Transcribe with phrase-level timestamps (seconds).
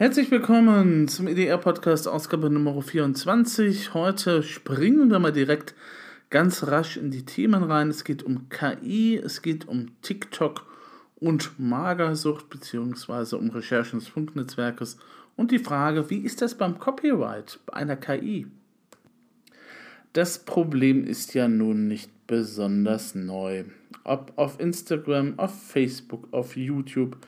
[0.00, 3.92] Herzlich willkommen zum EDR-Podcast Ausgabe Nummer 24.
[3.92, 5.74] Heute springen wir mal direkt
[6.30, 7.90] ganz rasch in die Themen rein.
[7.90, 10.64] Es geht um KI, es geht um TikTok
[11.16, 14.96] und Magersucht beziehungsweise um Recherchen des Funknetzwerkes
[15.36, 18.46] und die Frage, wie ist das beim Copyright bei einer KI?
[20.14, 23.64] Das Problem ist ja nun nicht besonders neu.
[24.04, 27.18] Ob auf Instagram, auf Facebook, auf YouTube,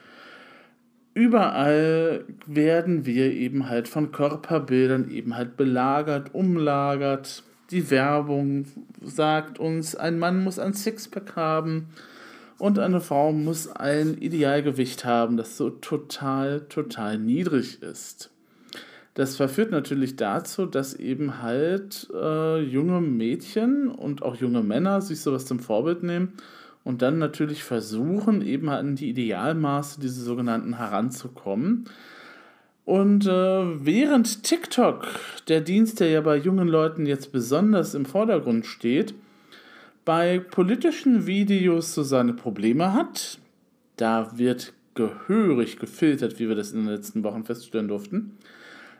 [1.14, 7.42] überall werden wir eben halt von Körperbildern eben halt belagert, umlagert.
[7.70, 8.66] Die Werbung
[9.02, 11.88] sagt uns, ein Mann muss ein Sixpack haben
[12.58, 18.30] und eine Frau muss ein Idealgewicht haben, das so total, total niedrig ist.
[19.14, 25.20] Das verführt natürlich dazu, dass eben halt äh, junge Mädchen und auch junge Männer sich
[25.20, 26.32] sowas zum Vorbild nehmen
[26.84, 31.84] und dann natürlich versuchen, eben an die Idealmaße, diese sogenannten, heranzukommen.
[32.84, 35.06] Und äh, während TikTok,
[35.48, 39.14] der Dienst, der ja bei jungen Leuten jetzt besonders im Vordergrund steht,
[40.04, 43.38] bei politischen Videos so seine Probleme hat,
[43.96, 48.36] da wird gehörig gefiltert, wie wir das in den letzten Wochen feststellen durften,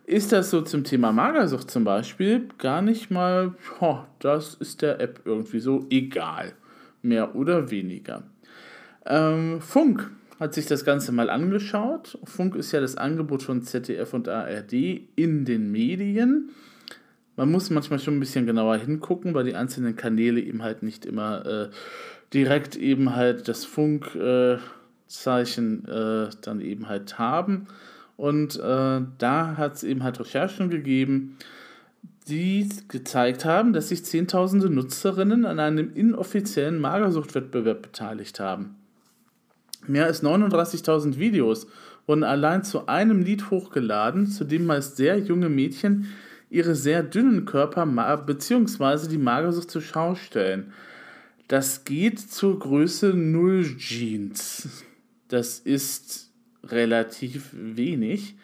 [0.07, 5.01] ist das so zum Thema Magersucht zum Beispiel gar nicht mal, oh, das ist der
[5.01, 6.55] App irgendwie so egal
[7.03, 8.25] mehr oder weniger.
[9.05, 12.19] Ähm, Funk hat sich das Ganze mal angeschaut.
[12.25, 14.73] Funk ist ja das Angebot von ZDF und ARD
[15.17, 16.51] in den Medien.
[17.37, 21.07] Man muss manchmal schon ein bisschen genauer hingucken, weil die einzelnen Kanäle eben halt nicht
[21.07, 21.71] immer äh,
[22.35, 24.59] direkt eben halt das Funkzeichen
[25.89, 27.69] äh, äh, dann eben halt haben.
[28.17, 31.39] Und äh, da hat es eben halt Recherchen gegeben,
[32.25, 38.77] die gezeigt haben, dass sich Zehntausende Nutzerinnen an einem inoffiziellen Magersuchtwettbewerb beteiligt haben.
[39.87, 41.67] Mehr als 39.000 Videos
[42.07, 46.07] wurden allein zu einem Lied hochgeladen, zu dem meist sehr junge Mädchen
[46.51, 49.09] ihre sehr dünnen Körper bzw.
[49.09, 50.73] die Magersucht zur Schau stellen.
[51.49, 54.69] Das geht zur Größe 0 Jeans.
[55.29, 56.31] Das ist
[56.65, 58.37] relativ wenig.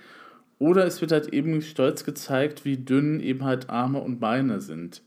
[0.58, 5.02] Oder es wird halt eben stolz gezeigt, wie dünn eben halt Arme und Beine sind.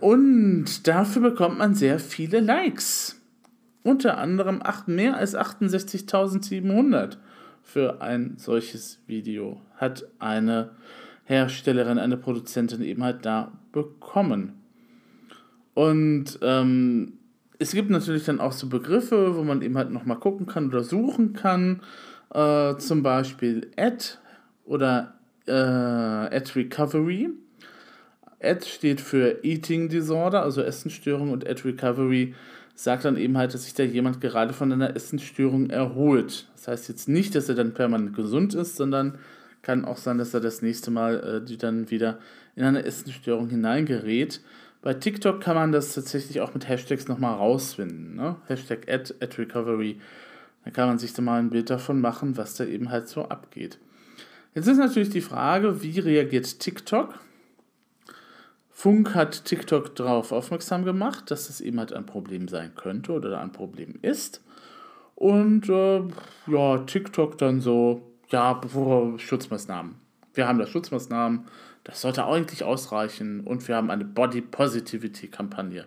[0.00, 3.20] Und dafür bekommt man sehr viele Likes.
[3.82, 7.18] Unter anderem acht, mehr als 68.700
[7.62, 10.70] für ein solches Video hat eine
[11.24, 14.54] Herstellerin, eine Produzentin eben halt da bekommen.
[15.74, 17.18] Und ähm,
[17.58, 20.82] es gibt natürlich dann auch so Begriffe, wo man eben halt nochmal gucken kann oder
[20.82, 21.82] suchen kann.
[22.32, 24.04] Äh, zum Beispiel Ad
[24.64, 25.14] oder
[25.46, 27.30] äh, Ad Recovery.
[28.40, 32.34] Ad steht für Eating Disorder, also Essensstörung, und Ad Recovery
[32.74, 36.46] sagt dann eben halt, dass sich da jemand gerade von einer Essensstörung erholt.
[36.54, 39.18] Das heißt jetzt nicht, dass er dann permanent gesund ist, sondern
[39.62, 42.20] kann auch sein, dass er das nächste Mal äh, dann wieder
[42.54, 44.40] in eine Essensstörung hineingerät.
[44.80, 48.14] Bei TikTok kann man das tatsächlich auch mit Hashtags nochmal rausfinden.
[48.14, 48.36] Ne?
[48.46, 50.00] Hashtag Ad, Ad Recovery
[50.64, 53.28] dann kann man sich da mal ein Bild davon machen, was da eben halt so
[53.28, 53.78] abgeht.
[54.54, 57.14] Jetzt ist natürlich die Frage, wie reagiert TikTok?
[58.70, 63.40] Funk hat TikTok darauf aufmerksam gemacht, dass das eben halt ein Problem sein könnte oder
[63.40, 64.42] ein Problem ist.
[65.16, 66.02] Und äh,
[66.46, 68.60] ja, TikTok dann so, ja,
[69.16, 69.96] Schutzmaßnahmen.
[70.32, 71.46] Wir haben da Schutzmaßnahmen,
[71.82, 75.86] das sollte eigentlich ausreichen und wir haben eine Body Positivity Kampagne.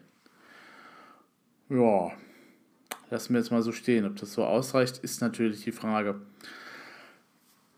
[1.70, 2.12] Ja,
[3.12, 4.06] lassen wir jetzt mal so stehen.
[4.06, 6.16] Ob das so ausreicht, ist natürlich die Frage.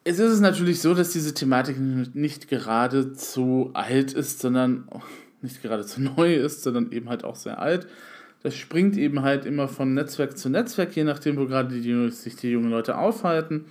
[0.05, 4.87] Es ist natürlich so, dass diese Thematik nicht gerade zu alt ist, sondern
[5.41, 7.87] nicht gerade zu neu ist, sondern eben halt auch sehr alt.
[8.43, 12.35] Das springt eben halt immer von Netzwerk zu Netzwerk, je nachdem, wo gerade die, sich
[12.35, 13.65] die jungen Leute aufhalten.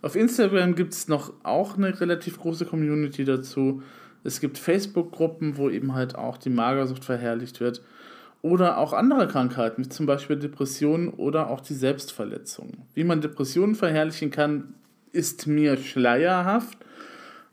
[0.00, 3.82] Auf Instagram gibt es noch auch eine relativ große Community dazu.
[4.22, 7.82] Es gibt Facebook-Gruppen, wo eben halt auch die Magersucht verherrlicht wird
[8.44, 12.86] oder auch andere Krankheiten, wie zum Beispiel Depressionen oder auch die Selbstverletzung.
[12.92, 14.74] Wie man Depressionen verherrlichen kann,
[15.12, 16.76] ist mir schleierhaft.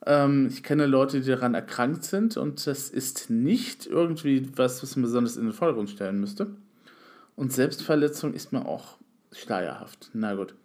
[0.06, 4.98] Ähm, ich kenne Leute, die daran erkrankt sind und das ist nicht irgendwie was, was
[4.98, 6.48] man besonders in den Vordergrund stellen müsste.
[7.38, 8.98] Und Selbstverletzung ist mir auch
[9.32, 10.10] schleierhaft.
[10.14, 10.56] Na gut.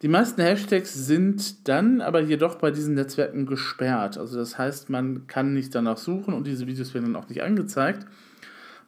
[0.00, 4.16] Die meisten Hashtags sind dann aber jedoch bei diesen Netzwerken gesperrt.
[4.16, 7.42] Also das heißt, man kann nicht danach suchen und diese Videos werden dann auch nicht
[7.42, 8.06] angezeigt.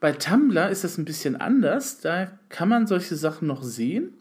[0.00, 2.00] Bei Tumblr ist das ein bisschen anders.
[2.00, 4.14] Da kann man solche Sachen noch sehen.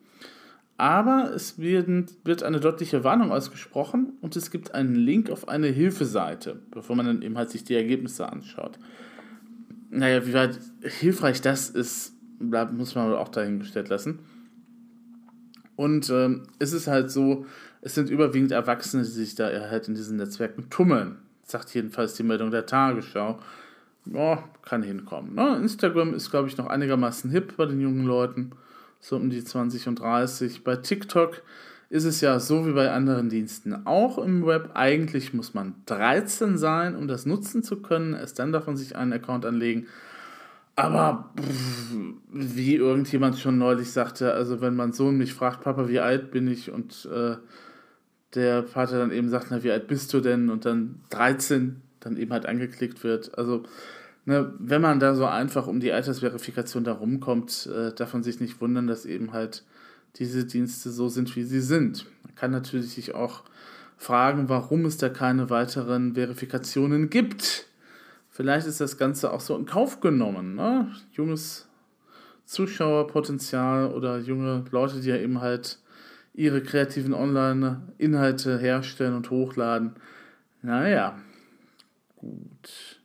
[0.77, 6.61] Aber es wird, eine deutliche Warnung ausgesprochen und es gibt einen Link auf eine Hilfeseite,
[6.71, 8.79] bevor man dann eben halt sich die Ergebnisse anschaut.
[9.89, 14.19] Naja, wie weit hilfreich das ist, muss man auch dahingestellt lassen.
[15.75, 17.45] Und ähm, es ist halt so,
[17.81, 21.17] es sind überwiegend Erwachsene, die sich da halt in diesen Netzwerken tummeln.
[21.43, 23.39] Sagt jedenfalls die Meldung der Tagesschau.
[24.05, 25.35] Ja, kann hinkommen.
[25.35, 25.57] Ne?
[25.57, 28.51] Instagram ist, glaube ich, noch einigermaßen hip bei den jungen Leuten.
[28.99, 30.63] So um die 20 und 30.
[30.63, 31.41] Bei TikTok
[31.89, 34.71] ist es ja so wie bei anderen Diensten auch im Web.
[34.75, 38.13] Eigentlich muss man 13 sein, um das nutzen zu können.
[38.13, 39.87] Erst dann darf man sich einen Account anlegen.
[40.75, 41.93] Aber pff,
[42.31, 46.47] wie irgendjemand schon neulich sagte, also wenn mein Sohn mich fragt, Papa, wie alt bin
[46.47, 46.71] ich?
[46.71, 47.35] Und äh,
[48.35, 50.49] der Vater dann eben sagt, na, wie alt bist du denn?
[50.49, 53.37] Und dann 13 dann eben halt angeklickt wird.
[53.37, 53.63] Also,
[54.25, 58.39] ne, wenn man da so einfach um die Altersverifikation da rumkommt, äh, darf man sich
[58.39, 59.63] nicht wundern, dass eben halt
[60.15, 62.05] diese Dienste so sind, wie sie sind.
[62.23, 63.43] Man kann natürlich sich auch
[63.97, 67.67] fragen, warum es da keine weiteren Verifikationen gibt.
[68.29, 70.55] Vielleicht ist das Ganze auch so in Kauf genommen.
[70.55, 70.89] Ne?
[71.11, 71.67] Junges
[72.45, 75.77] Zuschauerpotenzial oder junge Leute, die ja eben halt
[76.33, 79.91] ihre kreativen Online-Inhalte herstellen und hochladen.
[80.61, 81.19] Naja,
[82.19, 82.99] gut.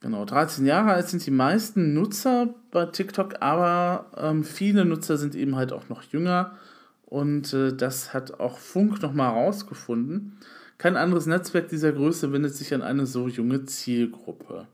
[0.00, 5.34] Genau, 13 Jahre alt sind die meisten Nutzer bei TikTok, aber ähm, viele Nutzer sind
[5.34, 6.56] eben halt auch noch jünger
[7.04, 10.38] und äh, das hat auch Funk nochmal herausgefunden.
[10.76, 14.68] Kein anderes Netzwerk dieser Größe wendet sich an eine so junge Zielgruppe.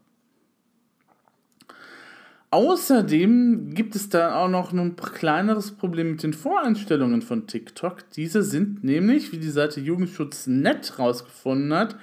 [2.51, 8.09] Außerdem gibt es da auch noch ein kleineres Problem mit den Voreinstellungen von TikTok.
[8.11, 11.97] Diese sind nämlich, wie die Seite Jugendschutz.net rausgefunden hat,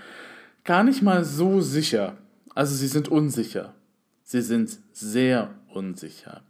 [0.63, 2.17] gar nicht mal so sicher.
[2.53, 3.73] Also sie sind unsicher.
[4.23, 6.41] Sie sind sehr unsicher.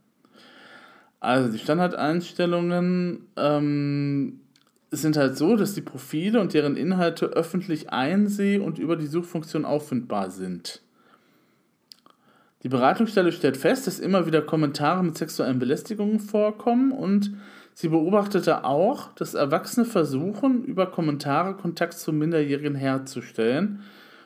[1.19, 4.41] Also die Standardeinstellungen ähm,
[4.89, 9.63] sind halt so, dass die Profile und deren Inhalte öffentlich einseh- und über die Suchfunktion
[9.63, 10.81] auffindbar sind.
[12.63, 17.31] Die Beratungsstelle stellt fest, dass immer wieder Kommentare mit sexuellen Belästigungen vorkommen und
[17.73, 23.81] sie beobachtete auch, dass Erwachsene versuchen, über Kommentare Kontakt zu Minderjährigen herzustellen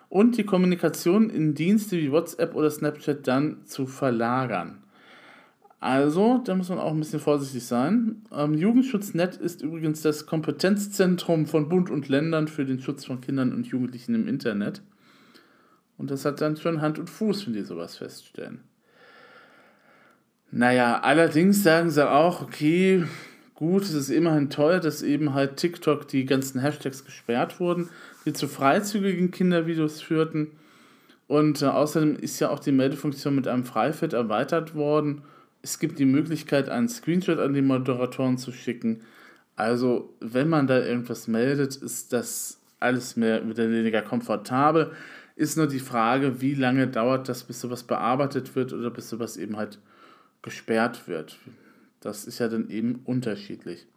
[0.09, 4.83] und die Kommunikation in Dienste wie WhatsApp oder Snapchat dann zu verlagern.
[5.79, 8.23] Also, da muss man auch ein bisschen vorsichtig sein.
[8.31, 13.53] Ähm, Jugendschutznet ist übrigens das Kompetenzzentrum von Bund und Ländern für den Schutz von Kindern
[13.53, 14.81] und Jugendlichen im Internet.
[15.97, 18.61] Und das hat dann schon Hand und Fuß, wenn die sowas feststellen.
[20.51, 23.03] Naja, allerdings sagen sie auch, okay,
[23.55, 27.89] gut, es ist immerhin toll, dass eben halt TikTok die ganzen Hashtags gesperrt wurden,
[28.25, 30.51] die zu freizügigen Kindervideos führten.
[31.27, 35.21] Und äh, außerdem ist ja auch die Meldefunktion mit einem Freifeld erweitert worden.
[35.61, 39.01] Es gibt die Möglichkeit, einen Screenshot an die Moderatoren zu schicken.
[39.55, 44.91] Also, wenn man da irgendwas meldet, ist das alles mehr oder weniger komfortabel.
[45.35, 49.37] Ist nur die Frage, wie lange dauert das, bis sowas bearbeitet wird oder bis sowas
[49.37, 49.79] eben halt
[50.41, 51.37] gesperrt wird.
[51.99, 53.87] Das ist ja dann eben unterschiedlich.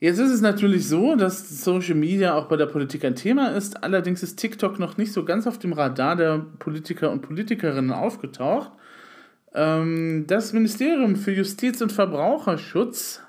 [0.00, 3.84] Jetzt ist es natürlich so, dass Social Media auch bei der Politik ein Thema ist.
[3.84, 8.72] Allerdings ist TikTok noch nicht so ganz auf dem Radar der Politiker und Politikerinnen aufgetaucht.
[9.54, 13.20] Ähm, das Ministerium für Justiz und Verbraucherschutz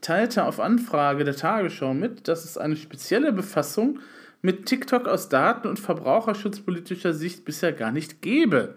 [0.00, 3.98] teilte auf Anfrage der Tagesschau mit, dass es eine spezielle Befassung
[4.40, 8.76] mit TikTok aus daten- und verbraucherschutzpolitischer Sicht bisher gar nicht gäbe.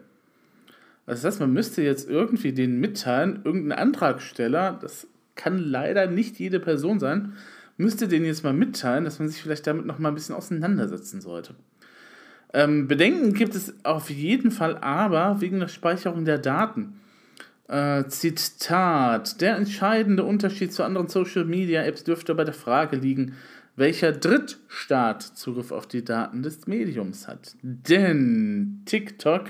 [1.06, 6.60] Das heißt, man müsste jetzt irgendwie denen mitteilen, irgendein Antragsteller, das kann leider nicht jede
[6.60, 7.34] Person sein,
[7.78, 11.22] müsste denen jetzt mal mitteilen, dass man sich vielleicht damit noch mal ein bisschen auseinandersetzen
[11.22, 11.56] sollte.
[12.54, 17.00] Ähm, Bedenken gibt es auf jeden Fall aber wegen der Speicherung der Daten.
[17.68, 23.36] Äh, Zitat: Der entscheidende Unterschied zu anderen Social Media Apps dürfte bei der Frage liegen,
[23.76, 27.56] welcher Drittstaat Zugriff auf die Daten des Mediums hat.
[27.62, 29.46] Denn TikTok,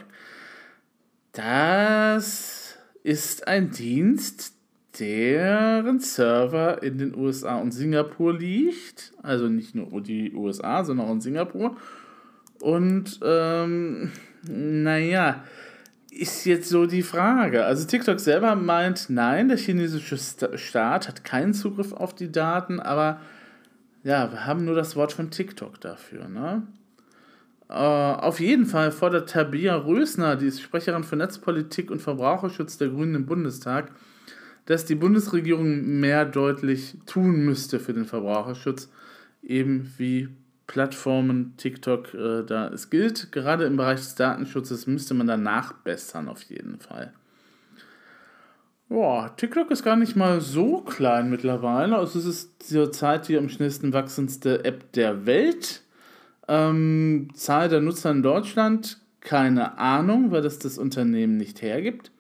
[1.31, 4.53] das ist ein Dienst,
[5.01, 9.12] deren Server in den USA und Singapur liegt.
[9.22, 11.75] Also nicht nur die USA, sondern auch in Singapur.
[12.62, 14.12] Und ähm,
[14.43, 15.43] naja,
[16.12, 17.65] ist jetzt so die Frage.
[17.65, 20.17] Also TikTok selber meint, nein, der chinesische
[20.58, 23.20] Staat hat keinen Zugriff auf die Daten, aber
[24.03, 26.63] ja, wir haben nur das Wort von TikTok dafür, ne?
[27.70, 27.74] Uh,
[28.20, 33.15] auf jeden Fall fordert Tabia Rösner, die ist Sprecherin für Netzpolitik und Verbraucherschutz der Grünen
[33.15, 33.91] im Bundestag,
[34.71, 38.89] dass die Bundesregierung mehr deutlich tun müsste für den Verbraucherschutz,
[39.43, 40.29] eben wie
[40.65, 43.33] Plattformen TikTok äh, da es gilt.
[43.33, 47.11] Gerade im Bereich des Datenschutzes müsste man da nachbessern auf jeden Fall.
[48.87, 51.97] Boah, TikTok ist gar nicht mal so klein mittlerweile.
[51.97, 55.81] Also es ist zurzeit die am schnellsten wachsendste App der Welt.
[56.47, 62.11] Ähm, Zahl der Nutzer in Deutschland, keine Ahnung, weil das das Unternehmen nicht hergibt.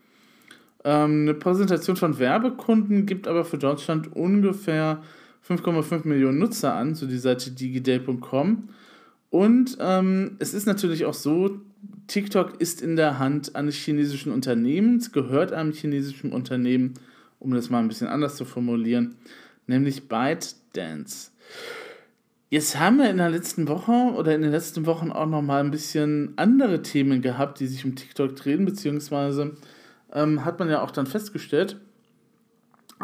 [0.83, 5.01] Ähm, eine Präsentation von Werbekunden gibt aber für Deutschland ungefähr
[5.47, 8.69] 5,5 Millionen Nutzer an, so die Seite digidale.com.
[9.29, 11.59] Und ähm, es ist natürlich auch so,
[12.07, 16.95] TikTok ist in der Hand eines chinesischen Unternehmens, gehört einem chinesischen Unternehmen,
[17.39, 19.15] um das mal ein bisschen anders zu formulieren,
[19.67, 21.31] nämlich ByteDance.
[22.49, 25.63] Jetzt haben wir in der letzten Woche oder in den letzten Wochen auch noch mal
[25.63, 29.55] ein bisschen andere Themen gehabt, die sich um TikTok drehen, beziehungsweise
[30.13, 31.77] ähm, hat man ja auch dann festgestellt,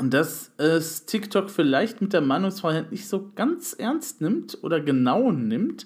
[0.03, 5.85] dass es TikTok vielleicht mit der Meinungsfreiheit nicht so ganz ernst nimmt oder genau nimmt.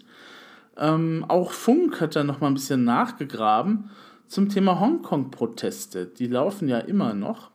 [0.78, 3.90] Ähm, auch Funk hat da noch mal ein bisschen nachgegraben
[4.28, 6.06] zum Thema Hongkong-Proteste.
[6.06, 7.52] Die laufen ja immer noch.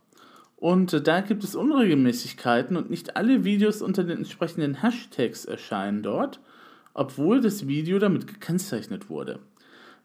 [0.56, 6.40] Und da gibt es Unregelmäßigkeiten und nicht alle Videos unter den entsprechenden Hashtags erscheinen dort,
[6.94, 9.40] obwohl das Video damit gekennzeichnet wurde.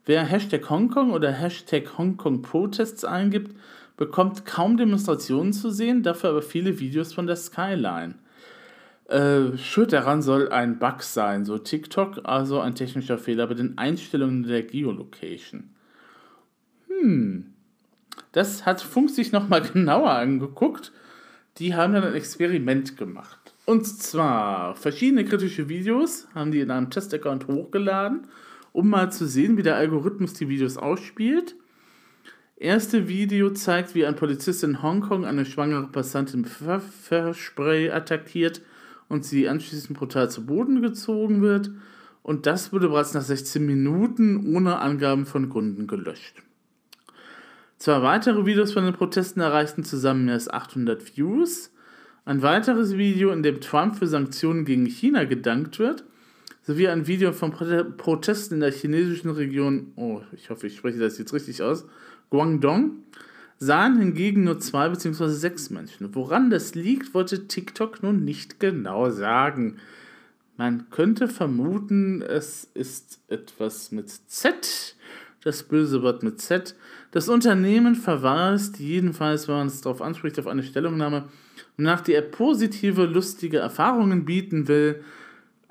[0.05, 3.55] Wer Hashtag Hongkong oder Hashtag Hongkong Protests eingibt,
[3.97, 8.15] bekommt kaum Demonstrationen zu sehen, dafür aber viele Videos von der Skyline.
[9.07, 13.77] Äh, schuld daran soll ein Bug sein, so TikTok, also ein technischer Fehler bei den
[13.77, 15.69] Einstellungen der Geolocation.
[16.87, 17.53] Hm.
[18.31, 20.91] Das hat Funk sich nochmal genauer angeguckt.
[21.57, 23.53] Die haben dann ein Experiment gemacht.
[23.65, 28.27] Und zwar verschiedene kritische Videos haben die in einem Testaccount hochgeladen
[28.73, 31.55] um mal zu sehen, wie der Algorithmus die Videos ausspielt.
[32.55, 38.61] Erste Video zeigt, wie ein Polizist in Hongkong eine schwangere Passantin Pfefferspray attackiert
[39.09, 41.71] und sie anschließend brutal zu Boden gezogen wird.
[42.23, 46.43] Und das wurde bereits nach 16 Minuten ohne Angaben von Gründen gelöscht.
[47.77, 51.71] Zwei weitere Videos von den Protesten erreichten zusammen mehr als 800 Views.
[52.25, 56.03] Ein weiteres Video, in dem Trump für Sanktionen gegen China gedankt wird,
[56.71, 61.17] sowie ein Video von Protesten in der chinesischen Region, oh, ich hoffe, ich spreche das
[61.17, 61.85] jetzt richtig aus,
[62.29, 62.91] Guangdong,
[63.57, 65.27] sahen hingegen nur zwei bzw.
[65.27, 66.15] sechs Menschen.
[66.15, 69.79] Woran das liegt, wollte TikTok nun nicht genau sagen.
[70.55, 74.95] Man könnte vermuten, es ist etwas mit Z,
[75.43, 76.75] das böse Wort mit Z.
[77.11, 81.25] Das Unternehmen verweist jedenfalls, wenn man es darauf anspricht, auf eine Stellungnahme,
[81.75, 85.03] nach der er positive, lustige Erfahrungen bieten will,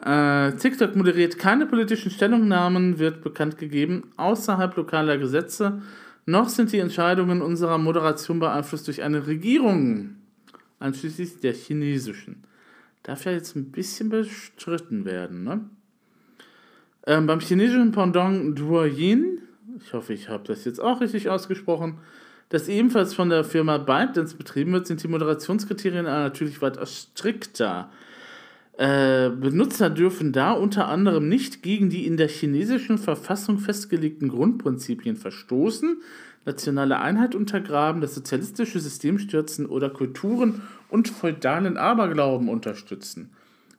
[0.05, 5.83] äh, TikTok moderiert keine politischen Stellungnahmen, wird bekannt gegeben, außerhalb lokaler Gesetze.
[6.27, 10.17] Noch sind die Entscheidungen unserer Moderation beeinflusst durch eine Regierung,
[10.79, 12.45] einschließlich der chinesischen.
[13.03, 15.61] Darf ja jetzt ein bisschen bestritten werden, ne?
[17.07, 19.41] Ähm, beim chinesischen Pendant Duoyin,
[19.83, 21.99] ich hoffe, ich habe das jetzt auch richtig ausgesprochen,
[22.51, 27.91] das ebenfalls von der Firma ByteDance betrieben wird, sind die Moderationskriterien natürlich weitaus strikter.
[28.79, 35.17] Äh, Benutzer dürfen da unter anderem nicht gegen die in der chinesischen Verfassung festgelegten Grundprinzipien
[35.17, 36.01] verstoßen,
[36.47, 43.31] nationale Einheit untergraben, das sozialistische System stürzen oder Kulturen und feudalen Aberglauben unterstützen.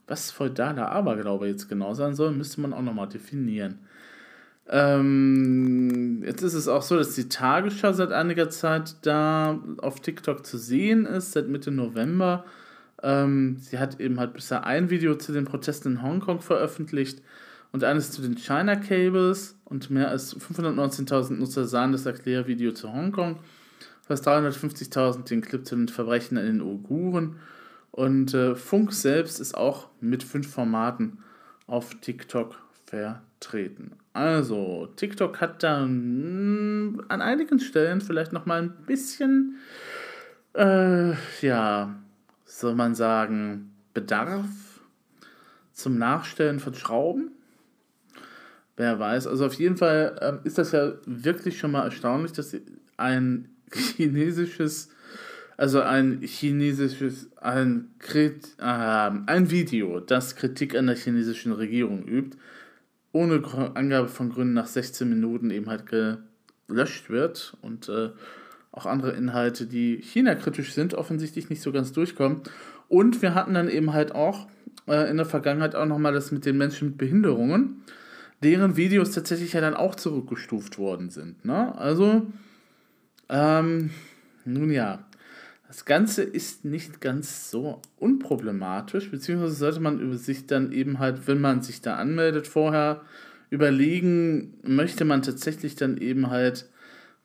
[0.07, 3.79] Was feudaler Aberglaube jetzt genau sein soll, müsste man auch nochmal definieren.
[4.67, 10.45] Ähm, jetzt ist es auch so, dass die Tagesschau seit einiger Zeit da auf TikTok
[10.45, 12.45] zu sehen ist, seit Mitte November.
[13.03, 17.21] Ähm, sie hat eben halt bisher ein Video zu den Protesten in Hongkong veröffentlicht
[17.71, 22.93] und eines zu den China Cables und mehr als 519.000 Nutzer sahen das Erklärvideo zu
[22.93, 23.39] Hongkong,
[24.01, 27.37] fast 350.000 den Clip zu den Verbrechen in den Uiguren
[27.91, 31.19] und äh, Funk selbst ist auch mit fünf Formaten
[31.67, 32.55] auf TikTok
[32.91, 33.91] vertreten.
[34.13, 39.57] Also, TikTok hat da an einigen Stellen vielleicht noch mal ein bisschen,
[40.53, 41.95] äh, ja,
[42.59, 44.45] soll man sagen, Bedarf
[45.73, 47.31] zum Nachstellen von Schrauben.
[48.77, 49.27] Wer weiß.
[49.27, 52.55] Also auf jeden Fall ähm, ist das ja wirklich schon mal erstaunlich, dass
[52.97, 54.89] ein chinesisches,
[55.57, 62.37] also ein chinesisches, ein, Krit, äh, ein Video, das Kritik an der chinesischen Regierung übt,
[63.11, 63.43] ohne
[63.75, 65.85] Angabe von Gründen nach 16 Minuten eben halt
[66.67, 68.09] gelöscht wird und äh,
[68.71, 72.41] auch andere Inhalte, die China-kritisch sind, offensichtlich nicht so ganz durchkommen.
[72.87, 74.47] Und wir hatten dann eben halt auch
[74.87, 77.83] äh, in der Vergangenheit auch nochmal das mit den Menschen mit Behinderungen,
[78.43, 81.43] deren Videos tatsächlich ja dann auch zurückgestuft worden sind.
[81.45, 81.77] Ne?
[81.77, 82.27] Also,
[83.29, 83.91] ähm,
[84.45, 85.05] nun ja,
[85.67, 91.27] das Ganze ist nicht ganz so unproblematisch, beziehungsweise sollte man über sich dann eben halt,
[91.27, 93.01] wenn man sich da anmeldet, vorher
[93.49, 96.69] überlegen, möchte man tatsächlich dann eben halt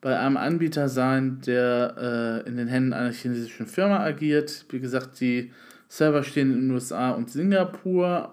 [0.01, 4.65] bei einem Anbieter sein, der äh, in den Händen einer chinesischen Firma agiert.
[4.69, 5.51] Wie gesagt, die
[5.89, 8.31] Server stehen in den USA und Singapur.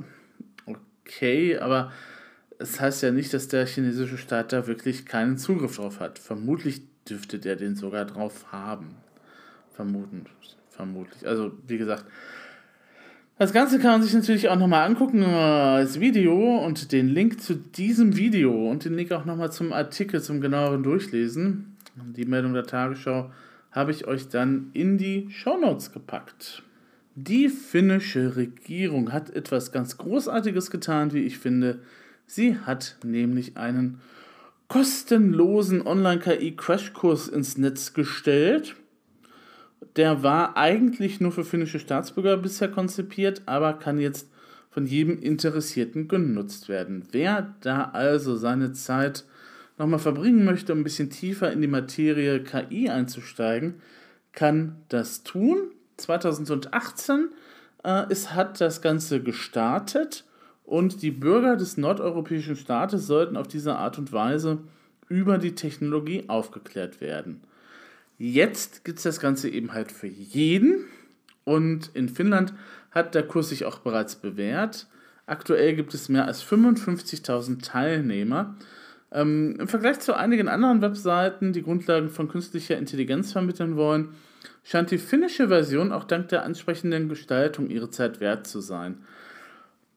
[0.66, 1.92] Okay, aber
[2.58, 6.18] es heißt ja nicht, dass der chinesische Staat da wirklich keinen Zugriff drauf hat.
[6.18, 8.96] Vermutlich dürfte der den sogar drauf haben.
[9.72, 10.26] vermuten,
[10.70, 11.26] vermutlich.
[11.26, 12.04] Also, wie gesagt,
[13.38, 17.56] das Ganze kann man sich natürlich auch nochmal angucken als Video und den Link zu
[17.56, 21.76] diesem Video und den Link auch nochmal zum Artikel zum genaueren Durchlesen.
[21.96, 23.32] Die Meldung der Tagesschau
[23.72, 26.62] habe ich euch dann in die Shownotes gepackt.
[27.16, 31.80] Die finnische Regierung hat etwas ganz Großartiges getan, wie ich finde.
[32.26, 34.00] Sie hat nämlich einen
[34.68, 38.76] kostenlosen Online-KI-Crashkurs ins Netz gestellt
[39.96, 44.30] der war eigentlich nur für finnische Staatsbürger bisher konzipiert, aber kann jetzt
[44.70, 47.04] von jedem Interessierten genutzt werden.
[47.12, 49.24] Wer da also seine Zeit
[49.78, 53.74] nochmal verbringen möchte, um ein bisschen tiefer in die Materie KI einzusteigen,
[54.32, 55.58] kann das tun.
[55.96, 57.28] 2018
[57.84, 60.24] äh, es hat das Ganze gestartet
[60.64, 64.58] und die Bürger des nordeuropäischen Staates sollten auf diese Art und Weise
[65.08, 67.42] über die Technologie aufgeklärt werden.
[68.18, 70.84] Jetzt gibt es das Ganze eben halt für jeden.
[71.44, 72.54] Und in Finnland
[72.90, 74.86] hat der Kurs sich auch bereits bewährt.
[75.26, 78.56] Aktuell gibt es mehr als 55.000 Teilnehmer.
[79.10, 84.10] Ähm, Im Vergleich zu einigen anderen Webseiten, die Grundlagen von künstlicher Intelligenz vermitteln wollen,
[84.62, 88.98] scheint die finnische Version auch dank der ansprechenden Gestaltung ihre Zeit wert zu sein.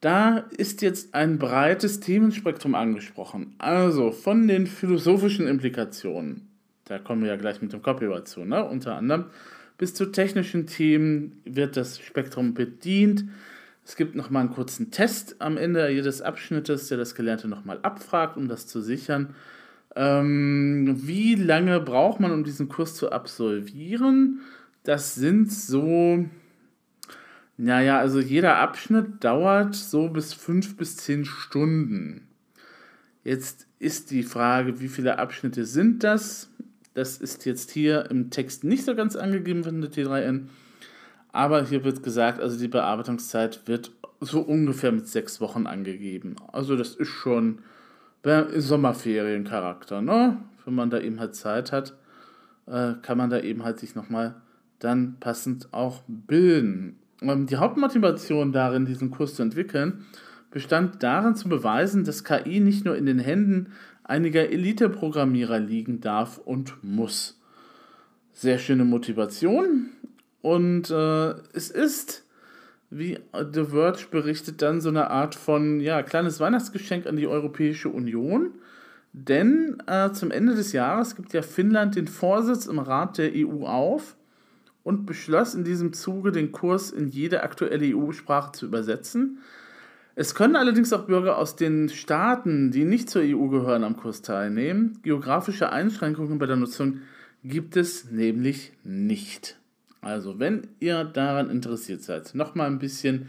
[0.00, 3.54] Da ist jetzt ein breites Themenspektrum angesprochen.
[3.58, 6.47] Also von den philosophischen Implikationen
[6.88, 8.64] da kommen wir ja gleich mit dem Copyright zu, ne?
[8.64, 9.26] unter anderem.
[9.76, 13.24] Bis zu technischen Themen wird das Spektrum bedient.
[13.84, 18.36] Es gibt nochmal einen kurzen Test am Ende jedes Abschnittes, der das Gelernte nochmal abfragt,
[18.36, 19.34] um das zu sichern.
[19.96, 24.40] Ähm, wie lange braucht man, um diesen Kurs zu absolvieren?
[24.82, 26.26] Das sind so,
[27.56, 32.28] naja, also jeder Abschnitt dauert so bis fünf bis zehn Stunden.
[33.24, 36.50] Jetzt ist die Frage, wie viele Abschnitte sind das?
[36.98, 40.48] Das ist jetzt hier im Text nicht so ganz angegeben von der T3N.
[41.30, 46.34] Aber hier wird gesagt, also die Bearbeitungszeit wird so ungefähr mit sechs Wochen angegeben.
[46.50, 47.60] Also das ist schon
[48.24, 50.38] Sommerferiencharakter, ne?
[50.64, 51.94] Wenn man da eben halt Zeit hat,
[52.66, 54.34] äh, kann man da eben halt sich nochmal
[54.80, 56.98] dann passend auch bilden.
[57.22, 60.04] Ähm, die Hauptmotivation darin, diesen Kurs zu entwickeln,
[60.50, 63.68] bestand darin zu beweisen, dass KI nicht nur in den Händen
[64.08, 67.40] einiger Elite-Programmierer liegen darf und muss.
[68.32, 69.90] Sehr schöne Motivation
[70.42, 72.24] und äh, es ist,
[72.90, 77.88] wie The Verge berichtet, dann so eine Art von ja, kleines Weihnachtsgeschenk an die Europäische
[77.88, 78.54] Union.
[79.12, 83.66] Denn äh, zum Ende des Jahres gibt ja Finnland den Vorsitz im Rat der EU
[83.66, 84.16] auf
[84.84, 89.38] und beschloss in diesem Zuge den Kurs in jede aktuelle EU-Sprache zu übersetzen.
[90.20, 94.20] Es können allerdings auch Bürger aus den Staaten, die nicht zur EU gehören, am Kurs
[94.20, 94.98] teilnehmen.
[95.04, 97.02] Geografische Einschränkungen bei der Nutzung
[97.44, 99.60] gibt es nämlich nicht.
[100.00, 103.28] Also, wenn ihr daran interessiert seid, nochmal ein bisschen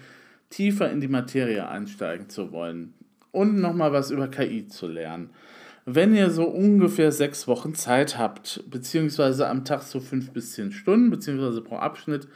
[0.49, 2.95] tiefer in die Materie einsteigen zu wollen
[3.30, 5.30] und nochmal was über KI zu lernen,
[5.86, 10.71] wenn ihr so ungefähr sechs Wochen Zeit habt, beziehungsweise am Tag so fünf bis zehn
[10.71, 12.28] Stunden, beziehungsweise pro Abschnitt,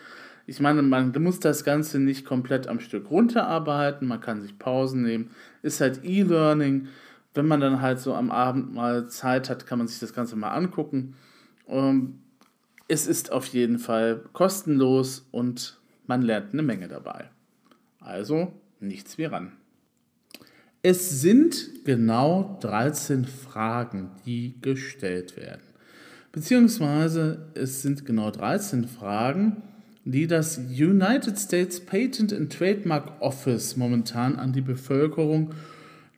[0.46, 5.02] ich meine, man muss das Ganze nicht komplett am Stück runterarbeiten, man kann sich Pausen
[5.04, 6.88] nehmen, ist halt E-Learning.
[7.34, 10.36] Wenn man dann halt so am Abend mal Zeit hat, kann man sich das Ganze
[10.36, 11.16] mal angucken.
[11.68, 12.20] Ähm,
[12.88, 17.30] es ist auf jeden Fall kostenlos und man lernt eine Menge dabei.
[18.00, 19.54] Also nichts wie ran.
[20.82, 25.62] Es sind genau 13 Fragen, die gestellt werden.
[26.34, 29.64] Beziehungsweise es sind genau 13 Fragen,
[30.06, 35.52] die das United States Patent and Trademark Office momentan an die Bevölkerung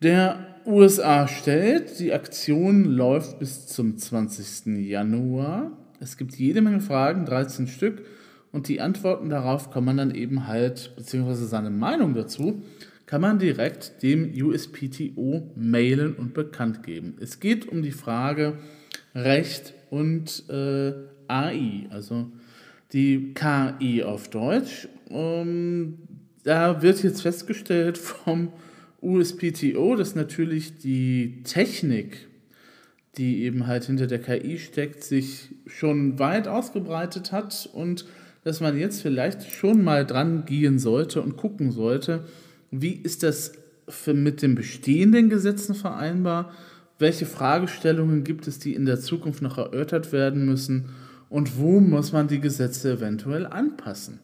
[0.01, 1.99] der USA stellt.
[1.99, 4.77] Die Aktion läuft bis zum 20.
[4.87, 5.71] Januar.
[5.99, 8.03] Es gibt jede Menge Fragen, 13 Stück,
[8.51, 12.63] und die Antworten darauf kann man dann eben halt, beziehungsweise seine Meinung dazu,
[13.05, 17.15] kann man direkt dem USPTO mailen und bekannt geben.
[17.19, 18.53] Es geht um die Frage
[19.13, 20.93] Recht und äh,
[21.27, 22.31] AI, also
[22.95, 24.87] die KI auf Deutsch.
[25.09, 25.99] Um,
[26.43, 28.53] da wird jetzt festgestellt vom
[29.01, 32.27] USPTO, dass natürlich die Technik,
[33.17, 38.05] die eben halt hinter der KI steckt, sich schon weit ausgebreitet hat und
[38.45, 42.23] dass man jetzt vielleicht schon mal dran gehen sollte und gucken sollte,
[42.71, 43.53] wie ist das
[43.89, 46.53] für, mit den bestehenden Gesetzen vereinbar,
[46.97, 50.85] welche Fragestellungen gibt es, die in der Zukunft noch erörtert werden müssen
[51.29, 54.19] und wo muss man die Gesetze eventuell anpassen.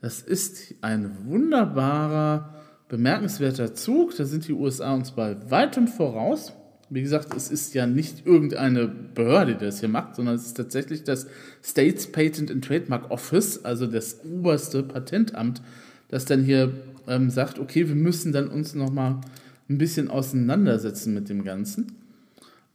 [0.00, 2.54] Das ist ein wunderbarer,
[2.88, 4.16] bemerkenswerter Zug.
[4.16, 6.52] Da sind die USA uns bei weitem voraus.
[6.88, 10.56] Wie gesagt, es ist ja nicht irgendeine Behörde, die das hier macht, sondern es ist
[10.56, 11.26] tatsächlich das
[11.64, 15.62] States Patent and Trademark Office, also das oberste Patentamt,
[16.08, 16.72] das dann hier
[17.08, 19.20] ähm, sagt, okay, wir müssen dann uns nochmal
[19.68, 21.92] ein bisschen auseinandersetzen mit dem Ganzen.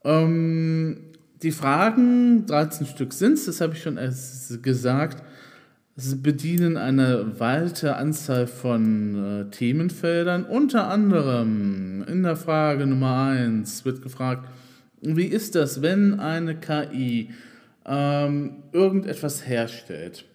[0.03, 0.97] Ähm,
[1.43, 3.99] die Fragen, 13 Stück sind es, das habe ich schon
[4.62, 5.23] gesagt,
[5.97, 10.45] Sie bedienen eine weite Anzahl von äh, Themenfeldern.
[10.45, 14.47] Unter anderem in der Frage Nummer 1 wird gefragt,
[15.01, 17.32] wie ist das, wenn eine KI
[17.86, 20.25] ähm, irgendetwas herstellt,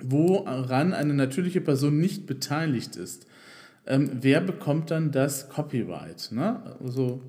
[0.00, 3.26] woran eine natürliche Person nicht beteiligt ist?
[3.86, 6.32] Ähm, wer bekommt dann das Copyright?
[6.32, 6.60] Ne?
[6.84, 7.22] Also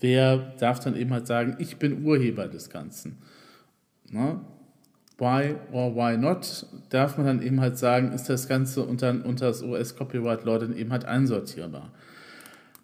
[0.00, 3.18] wer darf dann eben halt sagen, ich bin Urheber des Ganzen?
[4.10, 4.40] Ne?
[5.18, 9.46] why or why not, darf man dann eben halt sagen, ist das Ganze unter, unter
[9.46, 11.90] das US-Copyright Law dann eben halt einsortierbar.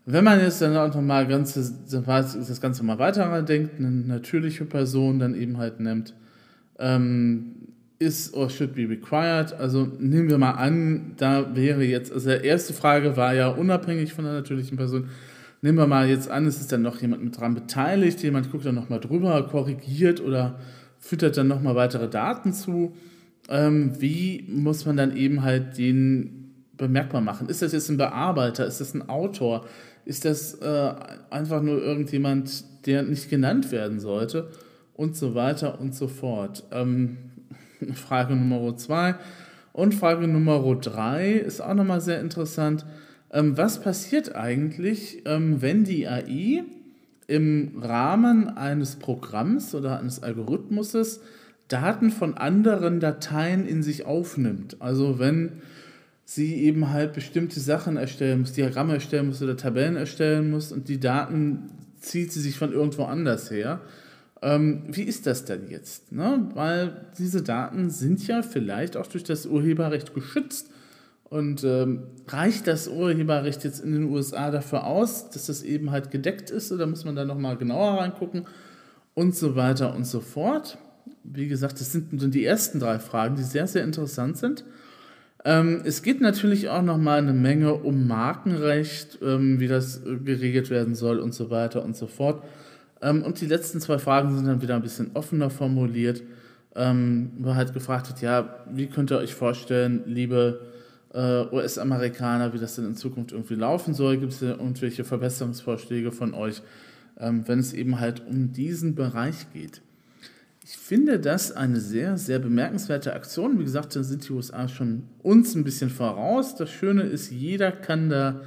[0.04, 5.34] Wenn man jetzt dann auch nochmal das Ganze mal weiter denkt, eine natürliche Person dann
[5.34, 6.14] eben halt nimmt,
[6.78, 7.54] ähm,
[8.00, 9.52] is or should be required.
[9.52, 14.12] Also nehmen wir mal an, da wäre jetzt, also die erste Frage war ja unabhängig
[14.12, 15.08] von der natürlichen Person.
[15.64, 18.66] Nehmen wir mal jetzt an, es ist dann noch jemand mit dran beteiligt, jemand guckt
[18.66, 20.58] dann nochmal drüber, korrigiert oder
[20.98, 22.96] füttert dann nochmal weitere Daten zu.
[23.48, 27.48] Ähm, wie muss man dann eben halt den bemerkbar machen?
[27.48, 28.66] Ist das jetzt ein Bearbeiter?
[28.66, 29.64] Ist das ein Autor?
[30.04, 30.94] Ist das äh,
[31.30, 34.50] einfach nur irgendjemand, der nicht genannt werden sollte?
[34.94, 36.64] Und so weiter und so fort.
[36.72, 37.18] Ähm,
[37.94, 39.14] Frage Nummer zwei.
[39.72, 42.84] Und Frage Nummer drei ist auch nochmal sehr interessant.
[43.32, 46.64] Ähm, was passiert eigentlich, ähm, wenn die AI
[47.26, 51.20] im Rahmen eines Programms oder eines Algorithmuses
[51.68, 54.76] Daten von anderen Dateien in sich aufnimmt.
[54.80, 55.62] Also wenn
[56.24, 60.88] sie eben halt bestimmte Sachen erstellen muss, Diagramme erstellen muss oder Tabellen erstellen muss und
[60.88, 63.80] die Daten zieht sie sich von irgendwo anders her.
[64.42, 66.12] Ähm, wie ist das denn jetzt?
[66.12, 66.48] Ne?
[66.54, 70.71] Weil diese Daten sind ja vielleicht auch durch das Urheberrecht geschützt.
[71.32, 76.10] Und ähm, reicht das Urheberrecht jetzt in den USA dafür aus, dass das eben halt
[76.10, 78.44] gedeckt ist oder muss man da nochmal genauer reingucken
[79.14, 80.76] und so weiter und so fort?
[81.24, 84.66] Wie gesagt, das sind die ersten drei Fragen, die sehr, sehr interessant sind.
[85.42, 90.94] Ähm, es geht natürlich auch nochmal eine Menge um Markenrecht, ähm, wie das geregelt werden
[90.94, 92.44] soll und so weiter und so fort.
[93.00, 96.22] Ähm, und die letzten zwei Fragen sind dann wieder ein bisschen offener formuliert,
[96.76, 100.71] ähm, wo halt gefragt wird, ja, wie könnt ihr euch vorstellen, liebe
[101.14, 104.18] äh, US-Amerikaner, wie das denn in Zukunft irgendwie laufen soll.
[104.18, 106.62] Gibt es irgendwelche Verbesserungsvorschläge von euch,
[107.18, 109.82] ähm, wenn es eben halt um diesen Bereich geht?
[110.64, 113.58] Ich finde das eine sehr, sehr bemerkenswerte Aktion.
[113.58, 116.54] Wie gesagt, da sind die USA schon uns ein bisschen voraus.
[116.54, 118.42] Das Schöne ist, jeder kann da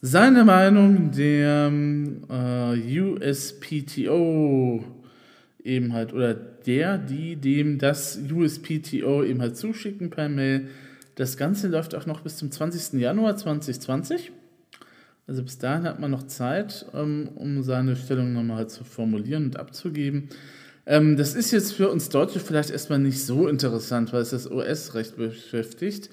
[0.00, 4.84] seine Meinung dem äh, USPTO
[5.64, 10.68] eben halt oder der, die dem das USPTO eben halt zuschicken per Mail.
[11.18, 13.00] Das Ganze läuft auch noch bis zum 20.
[13.00, 14.30] Januar 2020.
[15.26, 19.56] Also bis dahin hat man noch Zeit, ähm, um seine Stellung nochmal zu formulieren und
[19.56, 20.28] abzugeben.
[20.86, 24.48] Ähm, das ist jetzt für uns Deutsche vielleicht erstmal nicht so interessant, weil es das
[24.48, 26.08] US-Recht beschäftigt.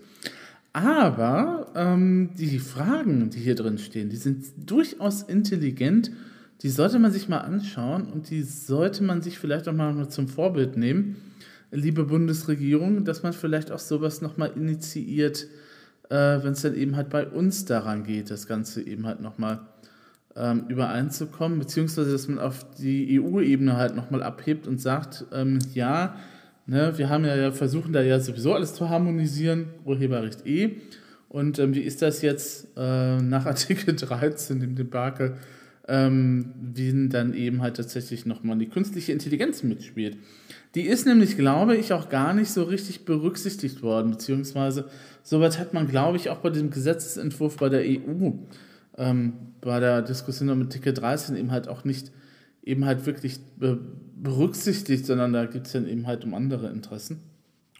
[0.74, 6.10] Aber ähm, die Fragen, die hier drin stehen, die sind durchaus intelligent.
[6.64, 10.28] Die sollte man sich mal anschauen und die sollte man sich vielleicht auch mal zum
[10.28, 11.18] Vorbild nehmen
[11.72, 15.48] liebe Bundesregierung, dass man vielleicht auch sowas nochmal initiiert,
[16.10, 19.62] äh, wenn es dann eben halt bei uns daran geht, das Ganze eben halt nochmal
[20.36, 26.16] ähm, übereinzukommen, beziehungsweise dass man auf die EU-Ebene halt nochmal abhebt und sagt, ähm, ja,
[26.66, 30.82] ne, wir haben ja, versuchen da ja sowieso alles zu harmonisieren, Urheberrecht eh.
[31.30, 35.38] Und ähm, wie ist das jetzt äh, nach Artikel 13, dem Debakel,
[35.88, 40.18] ähm, wie dann eben halt tatsächlich nochmal die künstliche Intelligenz mitspielt?
[40.74, 44.90] Die ist nämlich, glaube ich, auch gar nicht so richtig berücksichtigt worden, beziehungsweise
[45.24, 48.32] soweit hat man, glaube ich, auch bei dem Gesetzesentwurf bei der EU,
[48.98, 52.12] ähm, bei der Diskussion um Artikel 13 eben halt auch nicht
[52.64, 53.80] eben halt wirklich be
[54.18, 57.20] berücksichtigt, sondern da geht es dann eben halt um andere Interessen.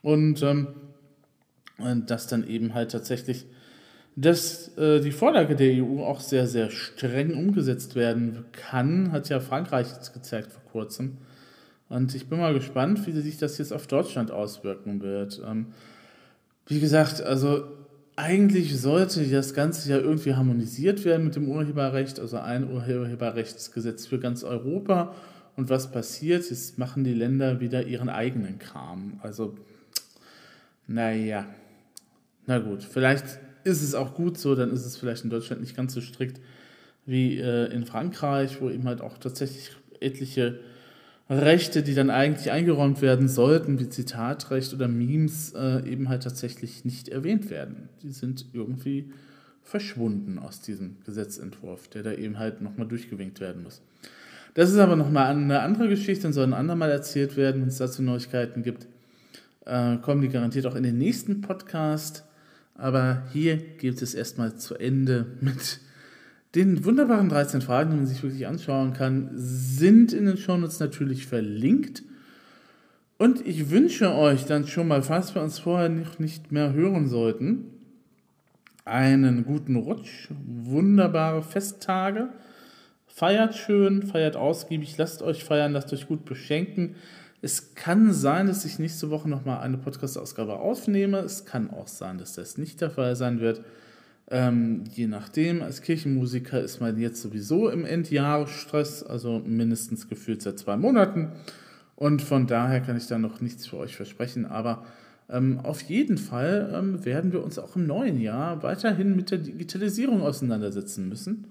[0.02, 0.68] Und ähm,
[2.06, 3.46] dass dann eben halt tatsächlich
[4.16, 9.40] dass äh, die Vorlage der EU auch sehr, sehr streng umgesetzt werden kann, hat ja
[9.40, 11.18] Frankreich jetzt gezeigt vor kurzem.
[11.90, 15.42] Und ich bin mal gespannt, wie sich das jetzt auf Deutschland auswirken wird.
[15.46, 15.68] Ähm,
[16.68, 17.66] wie gesagt, also
[18.16, 24.20] eigentlich sollte das Ganze ja irgendwie harmonisiert werden mit dem Urheberrecht, also ein Urheberrechtsgesetz für
[24.20, 25.14] ganz Europa.
[25.58, 26.50] Und was passiert?
[26.50, 29.20] Jetzt machen die Länder wieder ihren eigenen Kram.
[29.22, 29.56] Also,
[30.88, 31.46] naja,
[32.46, 35.76] na gut, vielleicht ist es auch gut so, dann ist es vielleicht in Deutschland nicht
[35.76, 36.40] ganz so strikt.
[37.06, 40.60] wie äh, in Frankreich, wo eben halt auch tatsächlich etliche
[41.30, 46.86] Rechte, die dann eigentlich eingeräumt werden sollten, wie Zitatrecht oder Memes, äh, eben halt tatsächlich
[46.86, 47.90] nicht erwähnt werden.
[48.02, 49.12] Die sind irgendwie
[49.64, 53.82] verschwunden aus diesem Gesetzentwurf, der da eben halt nochmal durchgewinkt werden muss.
[54.54, 57.78] Das ist aber nochmal eine andere Geschichte und soll ein andermal erzählt werden, wenn es
[57.78, 58.88] dazu Neuigkeiten gibt.
[59.66, 62.24] Äh, kommen die garantiert auch in den nächsten Podcast.
[62.76, 65.80] Aber hier geht es erstmal zu Ende mit
[66.56, 71.26] den wunderbaren 13 Fragen, die man sich wirklich anschauen kann, sind in den Shownotes natürlich
[71.26, 72.04] verlinkt.
[73.18, 77.08] Und ich wünsche euch dann schon mal, falls wir uns vorher noch nicht mehr hören
[77.08, 77.66] sollten,
[78.84, 82.30] einen guten Rutsch, wunderbare Festtage.
[83.08, 86.96] Feiert schön, feiert ausgiebig, lasst euch feiern, lasst euch gut beschenken.
[87.42, 91.20] Es kann sein, dass ich nächste Woche nochmal eine Podcast-Ausgabe aufnehme.
[91.20, 93.62] Es kann auch sein, dass das nicht der Fall sein wird.
[94.32, 100.58] Ähm, je nachdem, als Kirchenmusiker ist man jetzt sowieso im Endjahresstress, also mindestens gefühlt seit
[100.58, 101.30] zwei Monaten.
[101.96, 104.46] Und von daher kann ich da noch nichts für euch versprechen.
[104.46, 104.84] Aber
[105.30, 109.40] ähm, auf jeden Fall ähm, werden wir uns auch im neuen Jahr weiterhin mit der
[109.40, 111.46] Digitalisierung auseinandersetzen müssen.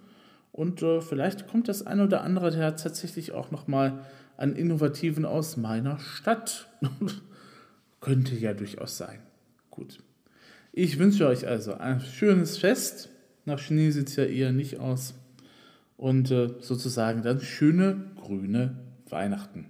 [0.54, 4.04] Und äh, vielleicht kommt das ein oder andere ja tatsächlich auch nochmal
[4.36, 6.68] an Innovativen aus meiner Stadt.
[8.00, 9.18] Könnte ja durchaus sein.
[9.68, 9.98] Gut.
[10.70, 13.08] Ich wünsche euch also ein schönes Fest.
[13.44, 15.14] Nach Schnee sieht es ja eher nicht aus.
[15.96, 18.76] Und äh, sozusagen dann schöne grüne
[19.08, 19.66] Weihnachten.